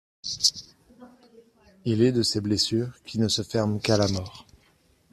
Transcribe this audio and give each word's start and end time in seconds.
Il 1.85 2.01
est 2.01 2.11
de 2.11 2.23
ces 2.23 2.41
blessures 2.41 2.89
qui 3.05 3.19
ne 3.19 3.27
se 3.27 3.43
ferment 3.43 3.77
qu’à 3.79 3.97
la 3.97 4.07
mort. 4.07 4.47